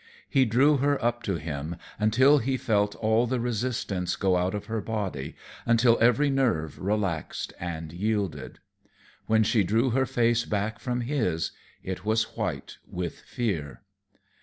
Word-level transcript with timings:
He 0.27 0.45
drew 0.45 0.77
her 0.77 0.97
up 1.05 1.21
to 1.21 1.35
him 1.35 1.75
until 1.99 2.39
he 2.39 2.57
felt 2.57 2.95
all 2.95 3.27
the 3.27 3.39
resistance 3.39 4.15
go 4.15 4.35
out 4.35 4.55
of 4.55 4.65
her 4.65 4.81
body, 4.81 5.35
until 5.63 5.99
every 6.01 6.31
nerve 6.31 6.79
relaxed 6.79 7.53
and 7.59 7.93
yielded. 7.93 8.57
When 9.27 9.43
she 9.43 9.63
drew 9.63 9.91
her 9.91 10.07
face 10.07 10.43
back 10.43 10.79
from 10.79 11.01
his, 11.01 11.51
it 11.83 12.03
was 12.03 12.35
white 12.35 12.77
with 12.87 13.19
fear. 13.19 13.83